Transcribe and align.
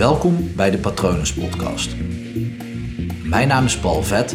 Welkom 0.00 0.54
bij 0.56 0.70
de 0.70 0.78
Patronus 0.78 1.34
Podcast. 1.34 1.96
Mijn 3.24 3.48
naam 3.48 3.64
is 3.64 3.78
Paul 3.78 4.02
Vet 4.02 4.32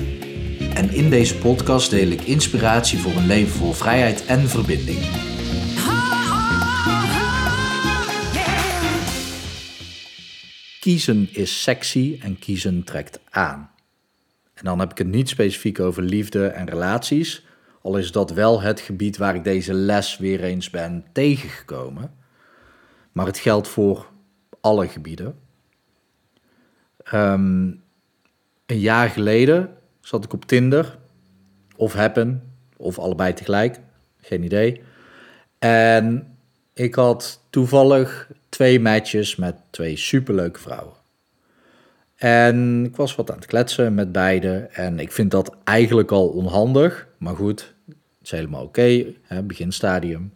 en 0.73 0.89
in 0.89 1.09
deze 1.09 1.37
podcast 1.37 1.89
deel 1.89 2.07
ik 2.07 2.21
inspiratie 2.21 2.99
voor 2.99 3.11
een 3.11 3.25
leven 3.25 3.51
vol 3.51 3.71
vrijheid 3.71 4.25
en 4.25 4.39
verbinding. 4.39 4.99
Kiezen 10.79 11.29
is 11.31 11.61
sexy 11.61 12.19
en 12.21 12.39
kiezen 12.39 12.83
trekt 12.83 13.19
aan. 13.29 13.71
En 14.53 14.65
dan 14.65 14.79
heb 14.79 14.91
ik 14.91 14.97
het 14.97 15.07
niet 15.07 15.29
specifiek 15.29 15.79
over 15.79 16.03
liefde 16.03 16.47
en 16.47 16.69
relaties, 16.69 17.45
al 17.81 17.97
is 17.97 18.11
dat 18.11 18.31
wel 18.31 18.61
het 18.61 18.79
gebied 18.79 19.17
waar 19.17 19.35
ik 19.35 19.43
deze 19.43 19.73
les 19.73 20.17
weer 20.17 20.43
eens 20.43 20.69
ben 20.69 21.05
tegengekomen. 21.11 22.13
Maar 23.11 23.25
het 23.25 23.37
geldt 23.37 23.67
voor 23.67 24.11
alle 24.61 24.87
gebieden. 24.87 25.43
Ehm, 27.05 27.71
een 28.65 28.79
jaar 28.79 29.09
geleden 29.09 29.69
zat 29.99 30.23
ik 30.23 30.33
op 30.33 30.45
Tinder, 30.45 30.97
of 31.75 31.93
Happen, 31.93 32.53
of 32.77 32.99
allebei 32.99 33.33
tegelijk, 33.33 33.79
geen 34.21 34.43
idee. 34.43 34.81
En 35.59 36.35
ik 36.73 36.95
had 36.95 37.41
toevallig 37.49 38.29
twee 38.49 38.79
matches 38.79 39.35
met 39.35 39.55
twee 39.69 39.97
superleuke 39.97 40.59
vrouwen. 40.59 40.93
En 42.15 42.85
ik 42.85 42.95
was 42.95 43.15
wat 43.15 43.31
aan 43.31 43.37
het 43.37 43.45
kletsen 43.45 43.93
met 43.93 44.11
beide. 44.11 44.69
En 44.71 44.99
ik 44.99 45.11
vind 45.11 45.31
dat 45.31 45.55
eigenlijk 45.63 46.11
al 46.11 46.27
onhandig. 46.27 47.07
Maar 47.17 47.35
goed, 47.35 47.73
het 47.87 47.97
is 48.21 48.31
helemaal 48.31 48.63
oké. 48.63 49.05
beginstadium. 49.43 50.33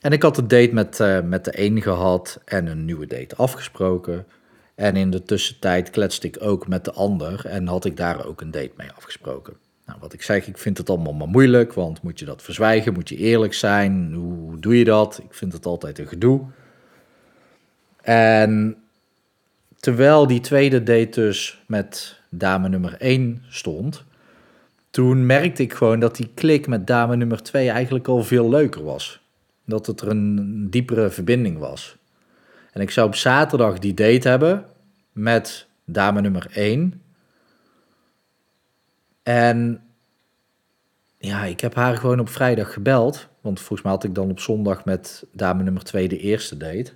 En 0.00 0.12
ik 0.12 0.22
had 0.22 0.38
een 0.38 0.48
date 0.48 0.70
met, 0.72 1.00
uh, 1.00 1.20
met 1.20 1.44
de 1.44 1.60
een 1.60 1.82
gehad 1.82 2.40
en 2.44 2.66
een 2.66 2.84
nieuwe 2.84 3.06
date 3.06 3.36
afgesproken. 3.36 4.26
En 4.74 4.96
in 4.96 5.10
de 5.10 5.22
tussentijd 5.22 5.90
kletste 5.90 6.26
ik 6.26 6.36
ook 6.40 6.68
met 6.68 6.84
de 6.84 6.92
ander 6.92 7.46
en 7.46 7.66
had 7.66 7.84
ik 7.84 7.96
daar 7.96 8.26
ook 8.26 8.40
een 8.40 8.50
date 8.50 8.72
mee 8.76 8.92
afgesproken. 8.96 9.54
Nou, 9.86 9.98
wat 10.00 10.12
ik 10.12 10.22
zeg, 10.22 10.46
ik 10.46 10.58
vind 10.58 10.78
het 10.78 10.90
allemaal 10.90 11.12
maar 11.12 11.28
moeilijk, 11.28 11.72
want 11.72 12.02
moet 12.02 12.18
je 12.18 12.24
dat 12.24 12.42
verzwijgen? 12.42 12.92
Moet 12.92 13.08
je 13.08 13.16
eerlijk 13.16 13.54
zijn? 13.54 14.12
Hoe 14.14 14.58
doe 14.58 14.78
je 14.78 14.84
dat? 14.84 15.20
Ik 15.24 15.34
vind 15.34 15.52
het 15.52 15.66
altijd 15.66 15.98
een 15.98 16.06
gedoe. 16.06 16.40
En 18.02 18.76
terwijl 19.80 20.26
die 20.26 20.40
tweede 20.40 20.82
date 20.82 21.20
dus 21.20 21.62
met 21.66 22.20
dame 22.28 22.68
nummer 22.68 22.96
1 22.98 23.42
stond, 23.48 24.04
toen 24.90 25.26
merkte 25.26 25.62
ik 25.62 25.72
gewoon 25.72 26.00
dat 26.00 26.16
die 26.16 26.30
klik 26.34 26.66
met 26.66 26.86
dame 26.86 27.16
nummer 27.16 27.42
2 27.42 27.70
eigenlijk 27.70 28.08
al 28.08 28.22
veel 28.22 28.48
leuker 28.48 28.84
was. 28.84 29.20
Dat 29.64 29.86
het 29.86 30.00
er 30.00 30.08
een 30.08 30.66
diepere 30.70 31.10
verbinding 31.10 31.58
was. 31.58 31.96
En 32.74 32.80
ik 32.80 32.90
zou 32.90 33.06
op 33.06 33.14
zaterdag 33.14 33.78
die 33.78 33.94
date 33.94 34.28
hebben 34.28 34.64
met 35.12 35.66
dame 35.84 36.20
nummer 36.20 36.46
1. 36.52 37.02
En 39.22 39.82
ja, 41.18 41.44
ik 41.44 41.60
heb 41.60 41.74
haar 41.74 41.96
gewoon 41.96 42.20
op 42.20 42.28
vrijdag 42.28 42.72
gebeld. 42.72 43.28
Want 43.40 43.58
volgens 43.58 43.82
mij 43.82 43.92
had 43.92 44.04
ik 44.04 44.14
dan 44.14 44.30
op 44.30 44.40
zondag 44.40 44.84
met 44.84 45.26
dame 45.32 45.62
nummer 45.62 45.84
2 45.84 46.08
de 46.08 46.18
eerste 46.18 46.56
date. 46.56 46.92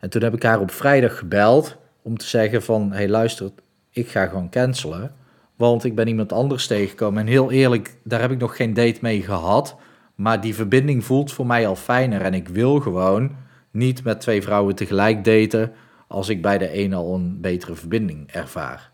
En 0.00 0.10
toen 0.10 0.22
heb 0.22 0.34
ik 0.34 0.42
haar 0.42 0.60
op 0.60 0.70
vrijdag 0.70 1.18
gebeld 1.18 1.76
om 2.02 2.18
te 2.18 2.26
zeggen 2.26 2.62
van... 2.62 2.92
hey, 2.92 3.08
luister, 3.08 3.50
ik 3.90 4.08
ga 4.08 4.26
gewoon 4.26 4.50
cancelen. 4.50 5.14
Want 5.56 5.84
ik 5.84 5.94
ben 5.94 6.08
iemand 6.08 6.32
anders 6.32 6.66
tegengekomen. 6.66 7.20
En 7.20 7.26
heel 7.26 7.50
eerlijk, 7.50 7.96
daar 8.02 8.20
heb 8.20 8.30
ik 8.30 8.38
nog 8.38 8.56
geen 8.56 8.74
date 8.74 8.98
mee 9.00 9.22
gehad. 9.22 9.76
Maar 10.14 10.40
die 10.40 10.54
verbinding 10.54 11.04
voelt 11.04 11.32
voor 11.32 11.46
mij 11.46 11.66
al 11.66 11.76
fijner. 11.76 12.20
En 12.20 12.34
ik 12.34 12.48
wil 12.48 12.80
gewoon 12.80 13.36
niet 13.74 14.04
met 14.04 14.20
twee 14.20 14.42
vrouwen 14.42 14.74
tegelijk 14.74 15.24
daten 15.24 15.72
als 16.06 16.28
ik 16.28 16.42
bij 16.42 16.58
de 16.58 16.68
ene 16.68 16.96
al 16.96 17.14
een 17.14 17.40
betere 17.40 17.74
verbinding 17.74 18.30
ervaar. 18.30 18.90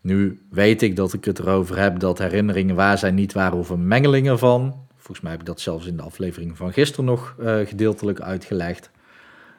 Nu 0.00 0.40
weet 0.50 0.82
ik 0.82 0.96
dat 0.96 1.12
ik 1.12 1.24
het 1.24 1.38
erover 1.38 1.78
heb 1.78 1.98
dat 1.98 2.18
herinneringen 2.18 2.74
waar 2.74 2.98
zijn, 2.98 3.14
niet 3.14 3.32
waar 3.32 3.52
of 3.52 3.68
een 3.68 3.88
mengeling 3.88 4.28
ervan. 4.28 4.86
Volgens 4.96 5.20
mij 5.20 5.30
heb 5.30 5.40
ik 5.40 5.46
dat 5.46 5.60
zelfs 5.60 5.86
in 5.86 5.96
de 5.96 6.02
aflevering 6.02 6.56
van 6.56 6.72
gisteren 6.72 7.04
nog 7.04 7.36
uh, 7.40 7.66
gedeeltelijk 7.66 8.20
uitgelegd. 8.20 8.90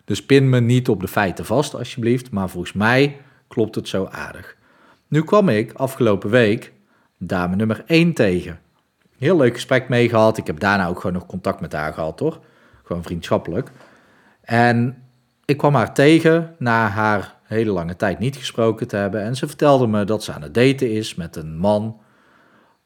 Dus 0.05 0.25
pin 0.25 0.49
me 0.49 0.59
niet 0.59 0.89
op 0.89 1.01
de 1.01 1.07
feiten 1.07 1.45
vast, 1.45 1.75
alsjeblieft. 1.75 2.31
Maar 2.31 2.49
volgens 2.49 2.73
mij 2.73 3.17
klopt 3.47 3.75
het 3.75 3.87
zo 3.87 4.05
aardig. 4.05 4.55
Nu 5.07 5.23
kwam 5.23 5.49
ik 5.49 5.73
afgelopen 5.73 6.29
week 6.29 6.71
dame 7.17 7.55
nummer 7.55 7.83
1 7.87 8.13
tegen. 8.13 8.59
Heel 9.17 9.37
leuk 9.37 9.53
gesprek 9.53 9.89
mee 9.89 10.09
gehad. 10.09 10.37
Ik 10.37 10.47
heb 10.47 10.59
daarna 10.59 10.87
ook 10.87 10.99
gewoon 10.99 11.15
nog 11.15 11.25
contact 11.25 11.61
met 11.61 11.73
haar 11.73 11.93
gehad, 11.93 12.19
hoor. 12.19 12.39
Gewoon 12.91 13.05
vriendschappelijk. 13.05 13.71
En 14.41 15.03
ik 15.45 15.57
kwam 15.57 15.75
haar 15.75 15.93
tegen 15.93 16.55
na 16.59 16.87
haar 16.87 17.35
hele 17.43 17.71
lange 17.71 17.95
tijd 17.95 18.19
niet 18.19 18.35
gesproken 18.35 18.87
te 18.87 18.95
hebben. 18.95 19.21
En 19.21 19.35
ze 19.35 19.47
vertelde 19.47 19.87
me 19.87 20.03
dat 20.03 20.23
ze 20.23 20.33
aan 20.33 20.41
het 20.41 20.53
daten 20.53 20.91
is 20.91 21.15
met 21.15 21.35
een 21.35 21.57
man. 21.57 22.01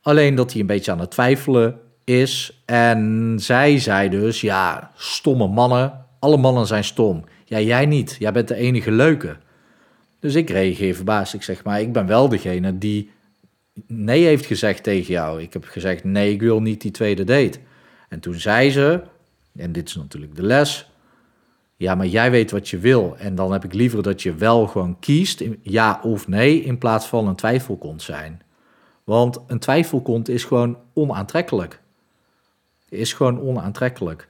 Alleen 0.01 0.35
dat 0.35 0.51
hij 0.51 0.61
een 0.61 0.67
beetje 0.67 0.91
aan 0.91 0.99
het 0.99 1.11
twijfelen 1.11 1.79
is. 2.03 2.61
En 2.66 3.33
zij 3.39 3.79
zei 3.79 4.09
dus: 4.09 4.41
Ja, 4.41 4.91
stomme 4.95 5.47
mannen. 5.47 6.05
Alle 6.19 6.37
mannen 6.37 6.67
zijn 6.67 6.83
stom. 6.83 7.23
Ja, 7.45 7.59
jij 7.59 7.85
niet. 7.85 8.16
Jij 8.19 8.31
bent 8.31 8.47
de 8.47 8.55
enige 8.55 8.91
leuke. 8.91 9.37
Dus 10.19 10.35
ik 10.35 10.49
reageer 10.49 10.95
verbaasd. 10.95 11.33
Ik 11.33 11.43
zeg 11.43 11.63
maar: 11.63 11.81
Ik 11.81 11.93
ben 11.93 12.07
wel 12.07 12.29
degene 12.29 12.77
die 12.77 13.11
nee 13.87 14.25
heeft 14.25 14.45
gezegd 14.45 14.83
tegen 14.83 15.13
jou. 15.13 15.41
Ik 15.41 15.53
heb 15.53 15.66
gezegd: 15.66 16.03
Nee, 16.03 16.31
ik 16.31 16.41
wil 16.41 16.61
niet 16.61 16.81
die 16.81 16.91
tweede 16.91 17.23
date. 17.23 17.59
En 18.09 18.19
toen 18.19 18.35
zei 18.35 18.72
ze: 18.72 19.01
En 19.57 19.71
dit 19.71 19.88
is 19.88 19.95
natuurlijk 19.95 20.35
de 20.35 20.43
les 20.43 20.89
ja, 21.77 21.95
maar 21.95 22.07
jij 22.07 22.31
weet 22.31 22.51
wat 22.51 22.69
je 22.69 22.77
wil. 22.77 23.16
En 23.17 23.35
dan 23.35 23.51
heb 23.51 23.63
ik 23.63 23.73
liever 23.73 24.03
dat 24.03 24.21
je 24.21 24.35
wel 24.35 24.67
gewoon 24.67 24.99
kiest, 24.99 25.43
ja 25.61 25.99
of 26.03 26.27
nee, 26.27 26.61
in 26.61 26.77
plaats 26.77 27.07
van 27.07 27.27
een 27.27 27.35
twijfelkont 27.35 28.01
zijn. 28.01 28.41
Want 29.03 29.39
een 29.47 29.59
twijfelkont 29.59 30.29
is 30.29 30.43
gewoon 30.43 30.77
onaantrekkelijk. 30.93 31.81
Is 32.89 33.13
gewoon 33.13 33.41
onaantrekkelijk. 33.41 34.27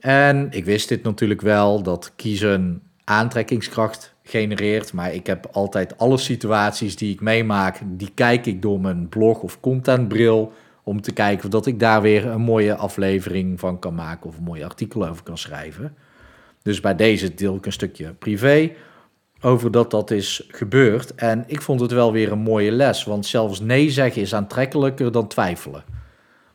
En 0.00 0.48
ik 0.50 0.64
wist 0.64 0.88
dit 0.88 1.02
natuurlijk 1.02 1.40
wel, 1.40 1.82
dat 1.82 2.12
kiezen 2.16 2.82
aantrekkingskracht 3.04 4.14
genereert. 4.22 4.92
Maar 4.92 5.14
ik 5.14 5.26
heb 5.26 5.46
altijd 5.52 5.98
alle 5.98 6.18
situaties 6.18 6.96
die 6.96 7.12
ik 7.12 7.20
meemaak, 7.20 7.80
die 7.84 8.10
kijk 8.14 8.46
ik 8.46 8.62
door 8.62 8.80
mijn 8.80 9.08
blog 9.08 9.40
of 9.40 9.60
contentbril. 9.60 10.52
Om 10.88 11.00
te 11.00 11.12
kijken 11.12 11.44
of 11.44 11.50
dat 11.50 11.66
ik 11.66 11.80
daar 11.80 12.02
weer 12.02 12.26
een 12.26 12.40
mooie 12.40 12.74
aflevering 12.74 13.60
van 13.60 13.78
kan 13.78 13.94
maken 13.94 14.28
of 14.28 14.36
een 14.36 14.44
mooie 14.44 14.64
artikel 14.64 15.06
over 15.06 15.22
kan 15.22 15.38
schrijven. 15.38 15.96
Dus 16.62 16.80
bij 16.80 16.96
deze 16.96 17.34
deel 17.34 17.54
ik 17.54 17.66
een 17.66 17.72
stukje 17.72 18.12
privé 18.12 18.72
over 19.40 19.70
dat 19.70 19.90
dat 19.90 20.10
is 20.10 20.46
gebeurd. 20.48 21.14
En 21.14 21.44
ik 21.46 21.62
vond 21.62 21.80
het 21.80 21.92
wel 21.92 22.12
weer 22.12 22.32
een 22.32 22.38
mooie 22.38 22.72
les, 22.72 23.04
want 23.04 23.26
zelfs 23.26 23.60
nee 23.60 23.90
zeggen 23.90 24.22
is 24.22 24.34
aantrekkelijker 24.34 25.12
dan 25.12 25.28
twijfelen. 25.28 25.84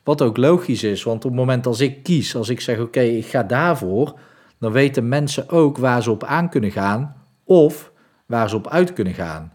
Wat 0.03 0.21
ook 0.21 0.37
logisch 0.37 0.83
is, 0.83 1.03
want 1.03 1.25
op 1.25 1.31
het 1.31 1.39
moment 1.39 1.65
als 1.65 1.79
ik 1.79 2.03
kies, 2.03 2.35
als 2.35 2.49
ik 2.49 2.61
zeg 2.61 2.79
oké, 2.79 3.01
ik 3.01 3.25
ga 3.25 3.43
daarvoor, 3.43 4.19
dan 4.59 4.71
weten 4.71 5.07
mensen 5.07 5.49
ook 5.49 5.77
waar 5.77 6.03
ze 6.03 6.11
op 6.11 6.23
aan 6.23 6.49
kunnen 6.49 6.71
gaan 6.71 7.15
of 7.43 7.91
waar 8.25 8.49
ze 8.49 8.55
op 8.55 8.67
uit 8.67 8.93
kunnen 8.93 9.13
gaan. 9.13 9.53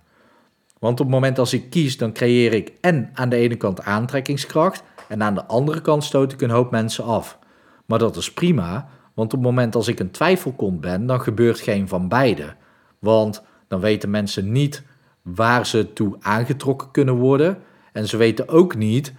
Want 0.78 1.00
op 1.00 1.06
het 1.06 1.14
moment 1.14 1.38
als 1.38 1.52
ik 1.52 1.70
kies, 1.70 1.96
dan 1.96 2.12
creëer 2.12 2.52
ik 2.52 2.72
en 2.80 3.10
aan 3.12 3.28
de 3.28 3.36
ene 3.36 3.56
kant 3.56 3.82
aantrekkingskracht 3.82 4.82
en 5.08 5.22
aan 5.22 5.34
de 5.34 5.44
andere 5.44 5.80
kant 5.80 6.04
stoot 6.04 6.32
ik 6.32 6.40
een 6.40 6.50
hoop 6.50 6.70
mensen 6.70 7.04
af. 7.04 7.38
Maar 7.86 7.98
dat 7.98 8.16
is 8.16 8.32
prima, 8.32 8.88
want 9.14 9.32
op 9.32 9.38
het 9.38 9.48
moment 9.48 9.74
als 9.74 9.88
ik 9.88 9.98
een 9.98 10.10
twijfelkont 10.10 10.80
ben, 10.80 11.06
dan 11.06 11.20
gebeurt 11.20 11.60
geen 11.60 11.88
van 11.88 12.08
beide. 12.08 12.54
Want 12.98 13.42
dan 13.68 13.80
weten 13.80 14.10
mensen 14.10 14.52
niet 14.52 14.82
waar 15.22 15.66
ze 15.66 15.92
toe 15.92 16.16
aangetrokken 16.20 16.90
kunnen 16.90 17.14
worden. 17.14 17.58
En 17.92 18.08
ze 18.08 18.16
weten 18.16 18.48
ook 18.48 18.76
niet 18.76 19.12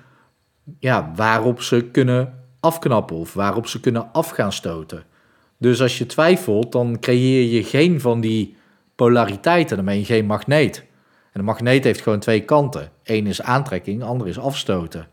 ja, 0.80 1.12
waarop 1.16 1.62
ze 1.62 1.84
kunnen 1.92 2.44
afknappen 2.60 3.16
of 3.16 3.34
waarop 3.34 3.68
ze 3.68 3.80
kunnen 3.80 4.12
af 4.12 4.30
gaan 4.30 4.54
stoten. 4.54 5.04
Dus 5.58 5.82
als 5.82 5.98
je 5.98 6.06
twijfelt, 6.06 6.72
dan 6.72 7.00
creëer 7.00 7.54
je 7.56 7.64
geen 7.64 8.02
van 8.02 8.22
die 8.22 8.56
polariteiten. 8.96 9.76
Dan 9.76 9.86
ben 9.86 9.98
je 9.98 10.06
geen 10.06 10.26
magneet. 10.26 10.86
En 11.38 11.44
een 11.44 11.50
magneet 11.50 11.84
heeft 11.84 12.02
gewoon 12.02 12.20
twee 12.20 12.42
kanten. 12.42 12.90
Eén 13.04 13.28
is 13.28 13.42
aantrekking, 13.42 14.04
ander 14.04 14.28
is 14.28 14.40
afstoten. 14.40 15.08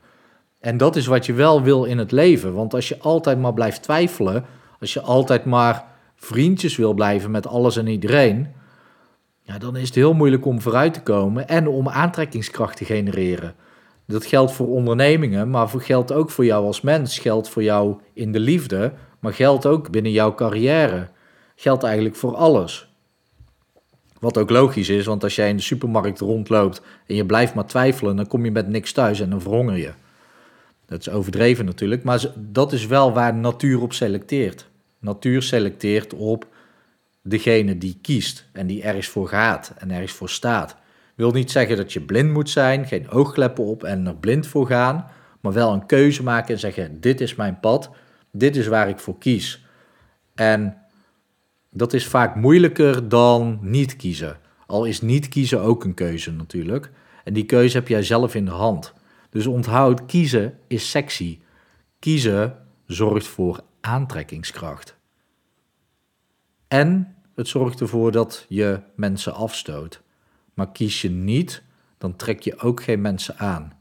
En 0.61 0.77
dat 0.77 0.97
is 0.97 1.07
wat 1.07 1.27
je 1.27 1.33
wel 1.33 1.63
wil 1.63 1.85
in 1.85 1.99
het 1.99 2.13
leven. 2.13 2.55
Want 2.55 2.75
als 2.75 2.89
je 2.89 2.99
altijd 2.99 3.39
maar 3.39 3.55
blijft 3.55 3.83
twijfelen, 3.83 4.45
als 4.81 4.93
je 4.93 5.01
altijd 5.01 5.45
maar 5.45 5.85
vriendjes 6.17 6.77
wil 6.77 6.95
blijven 6.95 7.31
met 7.31 7.47
alles 7.47 7.77
en 7.77 7.87
iedereen, 7.87 8.49
ja, 9.43 9.59
dan 9.59 9.77
is 9.77 9.87
het 9.87 9.95
heel 9.95 10.13
moeilijk 10.15 10.45
om 10.45 10.61
vooruit 10.61 10.95
te 10.95 11.03
komen 11.03 11.49
en 11.49 11.69
om 11.69 11.89
aantrekkingskracht 11.89 12.77
te 12.77 12.85
genereren. 12.85 13.55
Dat 14.07 14.27
geldt 14.27 14.53
voor 14.53 14.69
ondernemingen, 14.69 15.51
maar 15.51 15.69
geldt 15.69 16.13
ook 16.13 16.31
voor 16.31 16.45
jou 16.45 16.67
als 16.67 16.81
mens, 16.81 17.19
geldt 17.19 17.49
voor 17.49 17.63
jou 17.63 18.01
in 18.15 18.33
de 18.33 18.41
liefde, 18.41 18.93
maar 19.21 19.35
geldt 19.35 19.67
ook 19.67 19.91
binnen 19.91 20.13
jouw 20.13 20.35
carrière. 20.35 21.09
Geldt 21.57 21.83
eigenlijk 21.83 22.17
voor 22.17 22.37
alles. 22.37 22.94
Wat 24.25 24.39
ook 24.39 24.51
logisch 24.51 24.89
is, 24.89 25.07
want 25.07 25.23
als 25.23 25.35
jij 25.35 25.49
in 25.49 25.57
de 25.57 25.63
supermarkt 25.63 26.21
rondloopt 26.21 26.83
en 27.07 27.15
je 27.15 27.27
blijft 27.27 27.55
maar 27.55 27.67
twijfelen, 27.67 28.17
dan 28.17 28.27
kom 28.27 28.45
je 28.45 28.51
met 28.51 28.69
niks 28.69 28.93
thuis 28.93 29.21
en 29.21 29.31
dan 29.31 29.41
verhonger 29.41 29.77
je. 29.77 29.93
Dat 30.87 31.01
is 31.01 31.09
overdreven 31.09 31.65
natuurlijk, 31.65 32.03
maar 32.03 32.33
dat 32.37 32.73
is 32.73 32.87
wel 32.87 33.13
waar 33.13 33.35
natuur 33.35 33.83
op 33.83 33.93
selecteert. 33.93 34.69
Natuur 34.99 35.43
selecteert 35.43 36.15
op 36.15 36.47
degene 37.23 37.79
die 37.79 37.99
kiest 38.03 38.47
en 38.53 38.67
die 38.67 38.83
ergens 38.83 39.09
voor 39.09 39.29
gaat 39.29 39.75
en 39.79 39.91
ergens 39.91 40.13
voor 40.13 40.31
staat. 40.31 40.77
Wil 41.15 41.31
niet 41.31 41.51
zeggen 41.51 41.77
dat 41.77 41.93
je 41.93 42.01
blind 42.01 42.33
moet 42.33 42.51
zijn, 42.51 42.87
geen 42.87 43.11
oogkleppen 43.11 43.65
op 43.65 43.85
en 43.85 44.07
er 44.07 44.17
blind 44.17 44.47
voor 44.47 44.67
gaan, 44.67 45.07
maar 45.41 45.53
wel 45.53 45.73
een 45.73 45.87
keuze 45.87 46.23
maken 46.23 46.55
en 46.55 46.61
zeggen: 46.61 47.01
dit 47.01 47.21
is 47.21 47.35
mijn 47.35 47.61
pad, 47.61 47.91
dit 48.33 48.57
is 48.57 48.67
waar 48.67 48.89
ik 48.89 48.99
voor 48.99 49.19
kies. 49.19 49.65
En 50.35 50.84
dat 51.77 51.93
is 51.93 52.07
vaak 52.07 52.35
moeilijker 52.35 53.09
dan 53.09 53.59
niet 53.63 53.97
kiezen. 53.97 54.39
Al 54.67 54.85
is 54.85 55.01
niet 55.01 55.29
kiezen 55.29 55.61
ook 55.61 55.85
een 55.85 55.95
keuze 55.95 56.33
natuurlijk. 56.33 56.91
En 57.25 57.33
die 57.33 57.45
keuze 57.45 57.77
heb 57.77 57.89
jij 57.89 58.03
zelf 58.03 58.35
in 58.35 58.45
de 58.45 58.51
hand. 58.51 58.93
Dus 59.31 59.47
onthoud, 59.47 60.07
kiezen 60.07 60.59
is 60.67 60.91
sexy. 60.91 61.39
Kiezen 61.99 62.57
zorgt 62.87 63.27
voor 63.27 63.61
aantrekkingskracht. 63.81 64.97
En 66.69 67.17
het 67.35 67.49
zorgt 67.49 67.81
ervoor 67.81 68.13
dat 68.13 68.47
je 68.49 68.81
mensen 68.97 69.35
afstoot. 69.35 70.03
Maar 70.55 70.73
kies 70.73 71.03
je 71.03 71.11
niet, 71.11 71.63
dan 71.99 72.17
trek 72.17 72.41
je 72.41 72.59
ook 72.59 72.83
geen 72.83 73.01
mensen 73.01 73.39
aan. 73.39 73.73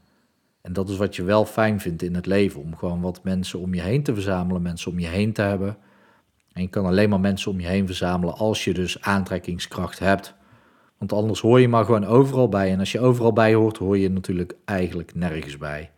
En 0.60 0.72
dat 0.72 0.88
is 0.88 0.96
wat 0.96 1.16
je 1.16 1.22
wel 1.22 1.44
fijn 1.44 1.80
vindt 1.80 2.02
in 2.02 2.14
het 2.14 2.26
leven, 2.26 2.60
om 2.60 2.76
gewoon 2.76 3.00
wat 3.00 3.24
mensen 3.24 3.58
om 3.58 3.74
je 3.74 3.80
heen 3.80 4.02
te 4.02 4.14
verzamelen, 4.14 4.62
mensen 4.62 4.90
om 4.90 4.98
je 4.98 5.06
heen 5.06 5.32
te 5.32 5.42
hebben. 5.42 5.76
En 6.54 6.62
je 6.62 6.68
kan 6.68 6.86
alleen 6.86 7.08
maar 7.08 7.20
mensen 7.20 7.50
om 7.50 7.60
je 7.60 7.66
heen 7.66 7.86
verzamelen 7.86 8.34
als 8.34 8.64
je 8.64 8.74
dus 8.74 9.00
aantrekkingskracht 9.00 9.98
hebt. 9.98 10.34
Want 10.98 11.12
anders 11.12 11.40
hoor 11.40 11.60
je 11.60 11.68
maar 11.68 11.84
gewoon 11.84 12.04
overal 12.04 12.48
bij. 12.48 12.70
En 12.70 12.78
als 12.78 12.92
je 12.92 13.00
overal 13.00 13.32
bij 13.32 13.54
hoort, 13.54 13.76
hoor 13.76 13.98
je 13.98 14.10
natuurlijk 14.10 14.54
eigenlijk 14.64 15.14
nergens 15.14 15.58
bij. 15.58 15.90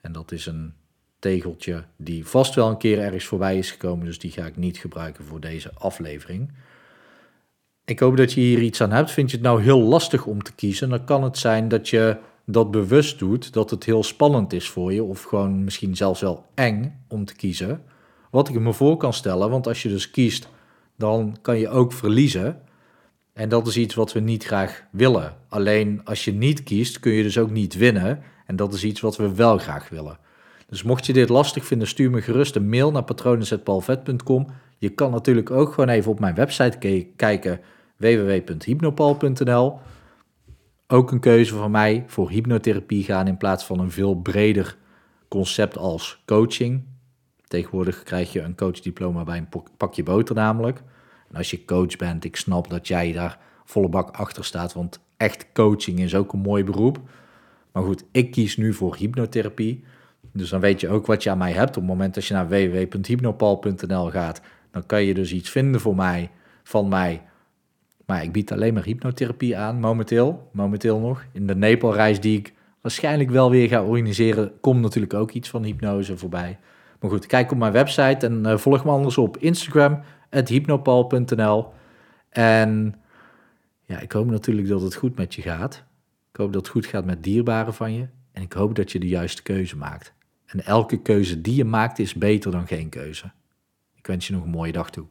En 0.00 0.12
dat 0.12 0.32
is 0.32 0.46
een 0.46 0.72
tegeltje 1.18 1.84
die 1.96 2.26
vast 2.26 2.54
wel 2.54 2.68
een 2.68 2.78
keer 2.78 2.98
ergens 2.98 3.24
voorbij 3.24 3.58
is 3.58 3.70
gekomen. 3.70 4.04
Dus 4.06 4.18
die 4.18 4.30
ga 4.30 4.46
ik 4.46 4.56
niet 4.56 4.78
gebruiken 4.78 5.24
voor 5.24 5.40
deze 5.40 5.70
aflevering. 5.74 6.52
Ik 7.84 7.98
hoop 7.98 8.16
dat 8.16 8.32
je 8.32 8.40
hier 8.40 8.62
iets 8.62 8.80
aan 8.80 8.92
hebt. 8.92 9.10
Vind 9.10 9.30
je 9.30 9.36
het 9.36 9.46
nou 9.46 9.62
heel 9.62 9.80
lastig 9.80 10.26
om 10.26 10.42
te 10.42 10.54
kiezen? 10.54 10.88
Dan 10.88 11.04
kan 11.04 11.22
het 11.22 11.38
zijn 11.38 11.68
dat 11.68 11.88
je 11.88 12.16
dat 12.44 12.70
bewust 12.70 13.18
doet, 13.18 13.52
dat 13.52 13.70
het 13.70 13.84
heel 13.84 14.02
spannend 14.02 14.52
is 14.52 14.68
voor 14.68 14.92
je. 14.92 15.02
Of 15.02 15.22
gewoon 15.22 15.64
misschien 15.64 15.96
zelfs 15.96 16.20
wel 16.20 16.44
eng 16.54 17.04
om 17.08 17.24
te 17.24 17.34
kiezen. 17.34 17.82
Wat 18.30 18.48
ik 18.48 18.60
me 18.60 18.72
voor 18.72 18.96
kan 18.96 19.12
stellen, 19.12 19.50
want 19.50 19.66
als 19.66 19.82
je 19.82 19.88
dus 19.88 20.10
kiest, 20.10 20.48
dan 20.96 21.36
kan 21.42 21.58
je 21.58 21.68
ook 21.68 21.92
verliezen. 21.92 22.62
En 23.32 23.48
dat 23.48 23.66
is 23.66 23.76
iets 23.76 23.94
wat 23.94 24.12
we 24.12 24.20
niet 24.20 24.44
graag 24.44 24.84
willen. 24.90 25.36
Alleen 25.48 26.00
als 26.04 26.24
je 26.24 26.32
niet 26.32 26.62
kiest, 26.62 27.00
kun 27.00 27.12
je 27.12 27.22
dus 27.22 27.38
ook 27.38 27.50
niet 27.50 27.74
winnen. 27.74 28.22
En 28.46 28.56
dat 28.56 28.72
is 28.72 28.84
iets 28.84 29.00
wat 29.00 29.16
we 29.16 29.34
wel 29.34 29.58
graag 29.58 29.88
willen. 29.88 30.18
Dus 30.66 30.82
mocht 30.82 31.06
je 31.06 31.12
dit 31.12 31.28
lastig 31.28 31.64
vinden, 31.64 31.88
stuur 31.88 32.10
me 32.10 32.22
gerust 32.22 32.56
een 32.56 32.68
mail 32.68 32.90
naar 32.90 33.04
patronen.paulvet.com. 33.04 34.46
Je 34.78 34.88
kan 34.88 35.10
natuurlijk 35.10 35.50
ook 35.50 35.72
gewoon 35.72 35.88
even 35.88 36.10
op 36.10 36.20
mijn 36.20 36.34
website 36.34 37.06
kijken, 37.16 37.60
www.hypnopal.nl. 37.96 39.78
Ook 40.86 41.10
een 41.12 41.20
keuze 41.20 41.54
van 41.54 41.70
mij 41.70 42.04
voor 42.06 42.30
hypnotherapie 42.30 43.04
gaan 43.04 43.26
in 43.26 43.36
plaats 43.36 43.64
van 43.64 43.78
een 43.78 43.90
veel 43.90 44.14
breder 44.14 44.76
concept 45.28 45.78
als 45.78 46.22
coaching. 46.26 46.89
Tegenwoordig 47.50 48.02
krijg 48.02 48.32
je 48.32 48.40
een 48.40 48.56
coachdiploma 48.56 49.24
bij 49.24 49.36
een 49.38 49.62
pakje 49.76 50.02
boter 50.02 50.34
namelijk. 50.34 50.82
En 51.30 51.36
als 51.36 51.50
je 51.50 51.64
coach 51.64 51.96
bent, 51.96 52.24
ik 52.24 52.36
snap 52.36 52.70
dat 52.70 52.88
jij 52.88 53.12
daar 53.12 53.38
volle 53.64 53.88
bak 53.88 54.10
achter 54.10 54.44
staat, 54.44 54.72
want 54.72 55.00
echt 55.16 55.46
coaching 55.52 55.98
is 55.98 56.14
ook 56.14 56.32
een 56.32 56.40
mooi 56.40 56.64
beroep. 56.64 57.00
Maar 57.72 57.82
goed, 57.82 58.04
ik 58.12 58.30
kies 58.30 58.56
nu 58.56 58.72
voor 58.72 58.96
hypnotherapie. 58.96 59.84
Dus 60.32 60.48
dan 60.50 60.60
weet 60.60 60.80
je 60.80 60.88
ook 60.88 61.06
wat 61.06 61.22
je 61.22 61.30
aan 61.30 61.38
mij 61.38 61.52
hebt. 61.52 61.68
Op 61.68 61.74
het 61.74 61.84
moment 61.84 62.14
dat 62.14 62.26
je 62.26 62.34
naar 62.34 62.48
www.hypnopal.nl 62.48 64.10
gaat, 64.10 64.40
dan 64.70 64.86
kan 64.86 65.02
je 65.02 65.14
dus 65.14 65.32
iets 65.32 65.50
vinden 65.50 65.80
voor 65.80 65.96
mij, 65.96 66.30
van 66.62 66.88
mij. 66.88 67.22
Maar 68.06 68.22
ik 68.22 68.32
bied 68.32 68.52
alleen 68.52 68.74
maar 68.74 68.84
hypnotherapie 68.84 69.56
aan, 69.56 69.80
momenteel. 69.80 70.48
Momenteel 70.52 70.98
nog. 70.98 71.24
In 71.32 71.46
de 71.46 71.56
Nepal-reis 71.56 72.20
die 72.20 72.38
ik 72.38 72.52
waarschijnlijk 72.80 73.30
wel 73.30 73.50
weer 73.50 73.68
ga 73.68 73.84
organiseren, 73.84 74.52
komt 74.60 74.80
natuurlijk 74.80 75.14
ook 75.14 75.30
iets 75.30 75.48
van 75.48 75.64
hypnose 75.64 76.16
voorbij. 76.16 76.58
Maar 77.00 77.10
goed, 77.10 77.26
kijk 77.26 77.52
op 77.52 77.58
mijn 77.58 77.72
website 77.72 78.26
en 78.26 78.46
uh, 78.46 78.56
volg 78.56 78.84
me 78.84 78.90
anders 78.90 79.18
op 79.18 79.36
Instagram, 79.36 80.02
hypnopal.nl. 80.30 81.72
En 82.28 82.94
ja, 83.84 83.98
ik 83.98 84.12
hoop 84.12 84.30
natuurlijk 84.30 84.68
dat 84.68 84.80
het 84.80 84.94
goed 84.94 85.16
met 85.16 85.34
je 85.34 85.42
gaat. 85.42 85.84
Ik 86.32 86.36
hoop 86.36 86.52
dat 86.52 86.62
het 86.62 86.70
goed 86.70 86.86
gaat 86.86 87.04
met 87.04 87.22
dierbaren 87.22 87.74
van 87.74 87.92
je. 87.92 88.08
En 88.32 88.42
ik 88.42 88.52
hoop 88.52 88.74
dat 88.74 88.92
je 88.92 88.98
de 88.98 89.08
juiste 89.08 89.42
keuze 89.42 89.76
maakt. 89.76 90.12
En 90.46 90.64
elke 90.64 91.02
keuze 91.02 91.40
die 91.40 91.54
je 91.54 91.64
maakt 91.64 91.98
is 91.98 92.14
beter 92.14 92.50
dan 92.50 92.66
geen 92.66 92.88
keuze. 92.88 93.30
Ik 93.94 94.06
wens 94.06 94.26
je 94.26 94.32
nog 94.32 94.42
een 94.42 94.50
mooie 94.50 94.72
dag 94.72 94.90
toe. 94.90 95.06